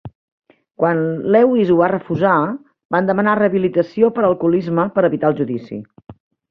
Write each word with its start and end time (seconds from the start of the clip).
Quan 0.83 1.01
Lewis 1.35 1.69
ho 1.73 1.75
va 1.81 1.91
refusar, 1.93 2.33
van 2.97 3.13
demanar 3.13 3.39
rehabilitació 3.43 4.13
per 4.17 4.27
alcoholisme 4.33 4.91
per 4.99 5.09
evitar 5.13 5.35
el 5.35 5.43
judici. 5.45 5.85